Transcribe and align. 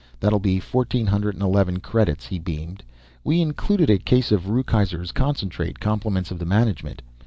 "That'll 0.19 0.39
be 0.39 0.59
fourteen 0.59 1.05
hundred 1.05 1.35
and 1.35 1.43
eleven 1.43 1.79
credits." 1.79 2.25
He 2.25 2.39
beamed. 2.39 2.81
"We 3.23 3.39
included 3.39 3.91
a 3.91 3.99
case 3.99 4.31
of 4.31 4.49
Ruykeser's 4.49 5.11
Concentrate, 5.11 5.79
compliments 5.79 6.31
of 6.31 6.39
the 6.39 6.45
management." 6.47 7.03